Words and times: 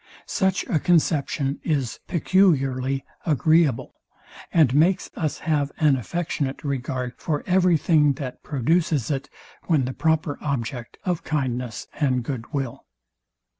Such 0.25 0.63
a 0.67 0.79
conception 0.79 1.59
is 1.61 1.99
peculiarly 2.07 3.05
agreeable, 3.23 3.93
and 4.51 4.73
makes 4.73 5.11
us 5.15 5.37
have 5.45 5.71
an 5.77 5.95
affectionate 5.95 6.63
regard 6.63 7.13
for 7.19 7.43
every 7.45 7.77
thing, 7.77 8.13
that 8.13 8.41
produces 8.41 9.11
it, 9.11 9.29
when 9.67 9.85
the 9.85 9.93
proper 9.93 10.39
object 10.41 10.97
of 11.05 11.23
kindness 11.23 11.85
and 11.99 12.23
goodwill. 12.23 12.83